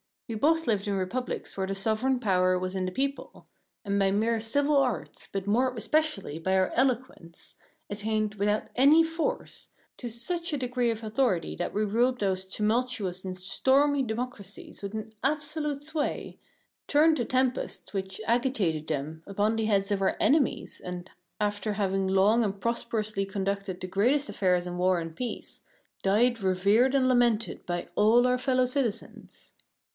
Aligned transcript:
We 0.27 0.35
both 0.35 0.65
lived 0.65 0.87
in 0.87 0.95
republics 0.95 1.55
where 1.57 1.67
the 1.67 1.75
sovereign 1.75 2.19
power 2.21 2.57
was 2.57 2.73
in 2.73 2.85
the 2.85 2.91
people; 2.91 3.47
and 3.83 3.99
by 3.99 4.09
mere 4.11 4.39
civil 4.39 4.77
arts, 4.77 5.27
but 5.31 5.45
more 5.45 5.75
especially 5.75 6.39
by 6.39 6.57
our 6.57 6.69
eloquence, 6.71 7.55
attained, 7.89 8.35
without 8.35 8.69
any 8.75 9.03
force, 9.03 9.67
to 9.97 10.09
such 10.09 10.53
a 10.53 10.57
degree 10.57 10.89
of 10.89 11.03
authority 11.03 11.53
that 11.57 11.73
we 11.73 11.83
ruled 11.83 12.19
those 12.19 12.45
tumultuous 12.45 13.25
and 13.25 13.37
stormy 13.37 14.01
democracies 14.03 14.81
with 14.81 14.93
an 14.93 15.13
absolute 15.21 15.83
sway, 15.83 16.39
turned 16.87 17.17
the 17.17 17.25
tempests 17.25 17.93
which 17.93 18.21
agitated 18.25 18.87
them 18.87 19.21
upon 19.27 19.55
the 19.57 19.65
heads 19.65 19.91
of 19.91 20.01
our 20.01 20.15
enemies, 20.19 20.79
and 20.83 21.11
after 21.41 21.73
having 21.73 22.07
long 22.07 22.41
and 22.43 22.59
prosperously 22.61 23.25
conducted 23.25 23.81
the 23.81 23.85
greatest 23.87 24.29
affairs 24.29 24.65
in 24.65 24.77
war 24.79 24.99
and 24.99 25.15
peace, 25.17 25.61
died 26.01 26.41
revered 26.41 26.95
and 26.95 27.07
lamented 27.09 27.63
by 27.67 27.87
all 27.95 28.25
our 28.25 28.37
fellow 28.39 28.65
citizens. 28.65 29.51